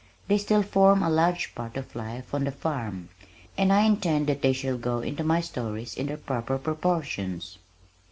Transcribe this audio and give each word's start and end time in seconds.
They 0.27 0.39
still 0.39 0.63
form 0.63 1.03
a 1.03 1.11
large 1.11 1.53
part 1.53 1.77
of 1.77 1.95
life 1.95 2.33
on 2.33 2.45
the 2.45 2.51
farm, 2.51 3.09
and 3.55 3.71
I 3.71 3.81
intend 3.81 4.25
that 4.25 4.41
they 4.41 4.51
shall 4.51 4.79
go 4.79 5.01
into 5.01 5.23
my 5.23 5.41
stories 5.41 5.95
in 5.95 6.07
their 6.07 6.17
proper 6.17 6.57
proportions." 6.57 7.59